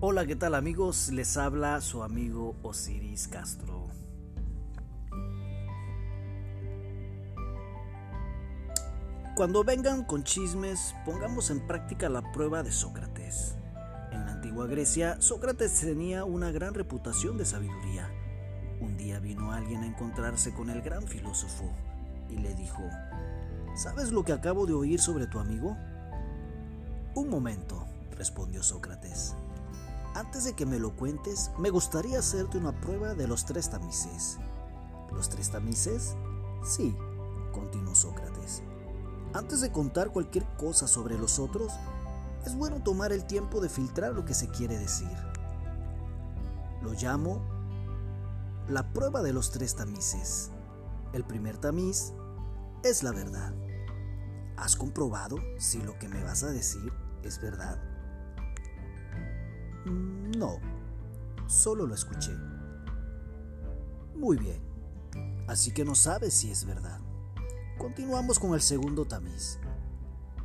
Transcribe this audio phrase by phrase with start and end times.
[0.00, 1.10] Hola, ¿qué tal amigos?
[1.10, 3.88] Les habla su amigo Osiris Castro.
[9.34, 13.56] Cuando vengan con chismes, pongamos en práctica la prueba de Sócrates.
[14.12, 18.08] En la antigua Grecia, Sócrates tenía una gran reputación de sabiduría.
[18.80, 21.72] Un día vino alguien a encontrarse con el gran filósofo
[22.30, 22.84] y le dijo,
[23.74, 25.76] ¿sabes lo que acabo de oír sobre tu amigo?
[27.16, 27.84] Un momento,
[28.16, 29.34] respondió Sócrates.
[30.18, 34.36] Antes de que me lo cuentes, me gustaría hacerte una prueba de los tres tamices.
[35.12, 36.16] ¿Los tres tamices?
[36.64, 36.96] Sí,
[37.52, 38.64] continuó Sócrates.
[39.32, 41.72] Antes de contar cualquier cosa sobre los otros,
[42.44, 45.06] es bueno tomar el tiempo de filtrar lo que se quiere decir.
[46.82, 47.40] Lo llamo
[48.66, 50.50] la prueba de los tres tamices.
[51.12, 52.12] El primer tamiz
[52.82, 53.54] es la verdad.
[54.56, 56.92] ¿Has comprobado si lo que me vas a decir
[57.22, 57.78] es verdad?
[60.38, 60.60] No,
[61.48, 62.30] solo lo escuché.
[64.14, 64.62] Muy bien,
[65.48, 67.00] así que no sabes si es verdad.
[67.76, 69.58] Continuamos con el segundo tamiz,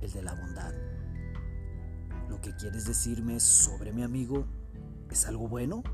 [0.00, 0.74] el de la bondad.
[2.28, 4.44] ¿Lo que quieres decirme sobre mi amigo
[5.08, 5.84] es algo bueno?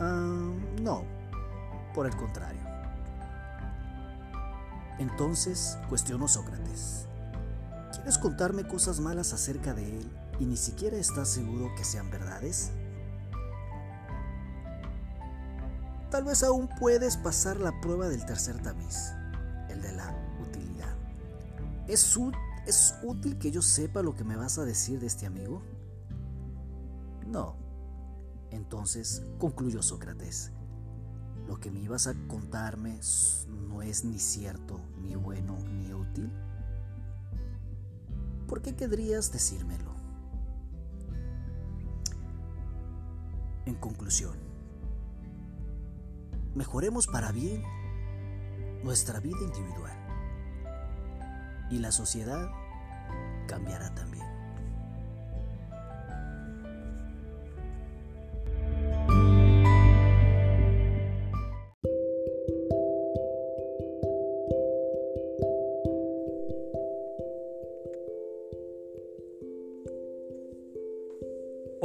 [0.00, 1.04] Ah, no,
[1.94, 2.64] por el contrario.
[4.98, 7.06] Entonces cuestionó Sócrates.
[7.92, 12.72] ¿Quieres contarme cosas malas acerca de él y ni siquiera estás seguro que sean verdades?
[16.10, 19.12] Tal vez aún puedes pasar la prueba del tercer tamiz
[19.68, 20.94] el de la utilidad.
[21.88, 22.16] ¿Es,
[22.66, 25.62] ¿Es útil que yo sepa lo que me vas a decir de este amigo?
[27.26, 27.56] No.
[28.50, 30.52] Entonces, concluyó Sócrates,
[31.48, 33.00] lo que me ibas a contarme
[33.68, 36.30] no es ni cierto, ni bueno, ni útil.
[38.46, 39.93] ¿Por qué querrías decírmelo?
[43.66, 44.34] En conclusión,
[46.54, 47.62] mejoremos para bien
[48.82, 49.98] nuestra vida individual.
[51.70, 52.50] Y la sociedad
[53.48, 54.26] cambiará también.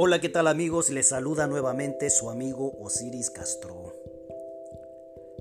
[0.02, 0.88] Hola, ¿qué tal amigos?
[0.88, 3.92] Les saluda nuevamente su amigo Osiris Castro.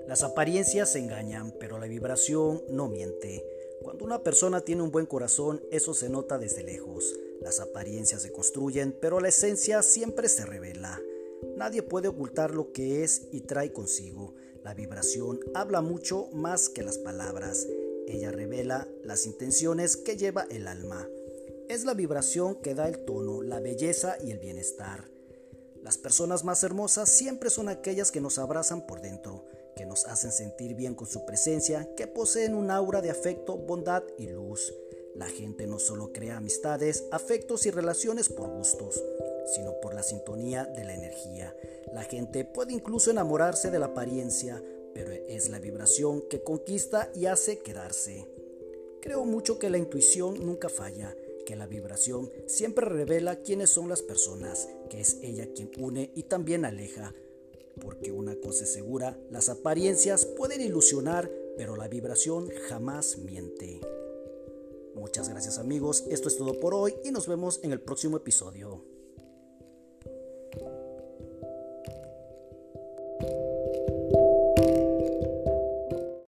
[0.05, 3.45] Las apariencias engañan, pero la vibración no miente.
[3.81, 7.17] Cuando una persona tiene un buen corazón, eso se nota desde lejos.
[7.39, 11.01] Las apariencias se construyen, pero la esencia siempre se revela.
[11.55, 14.35] Nadie puede ocultar lo que es y trae consigo.
[14.61, 17.65] La vibración habla mucho más que las palabras.
[18.07, 21.07] Ella revela las intenciones que lleva el alma.
[21.69, 25.05] Es la vibración que da el tono, la belleza y el bienestar.
[25.81, 29.45] Las personas más hermosas siempre son aquellas que nos abrazan por dentro
[29.79, 34.03] que nos hacen sentir bien con su presencia, que poseen un aura de afecto, bondad
[34.17, 34.73] y luz.
[35.15, 39.01] La gente no solo crea amistades, afectos y relaciones por gustos,
[39.55, 41.55] sino por la sintonía de la energía.
[41.93, 44.61] La gente puede incluso enamorarse de la apariencia,
[44.93, 48.27] pero es la vibración que conquista y hace quedarse.
[49.01, 51.15] Creo mucho que la intuición nunca falla,
[51.49, 56.21] que la vibración siempre revela quiénes son las personas, que es ella quien une y
[56.21, 57.15] también aleja,
[57.81, 63.81] porque una cosa es segura, las apariencias pueden ilusionar, pero la vibración jamás miente.
[64.93, 68.83] Muchas gracias amigos, esto es todo por hoy y nos vemos en el próximo episodio.